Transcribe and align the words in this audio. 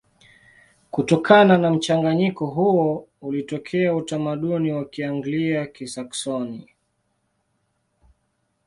Kutokana 0.91 1.57
na 1.57 1.71
mchanganyiko 1.71 2.45
huo 2.45 3.07
ulitokea 3.21 3.95
utamaduni 3.95 4.71
wa 4.71 4.85
Kianglia-Kisaksoni. 4.85 6.69